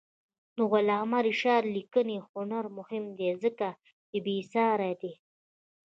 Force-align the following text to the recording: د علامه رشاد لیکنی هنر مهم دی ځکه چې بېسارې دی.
د 0.57 0.59
علامه 0.73 1.19
رشاد 1.27 1.63
لیکنی 1.75 2.17
هنر 2.29 2.65
مهم 2.77 3.05
دی 3.17 3.29
ځکه 3.43 3.67
چې 4.07 4.17
بېسارې 4.25 4.93
دی. 5.01 5.13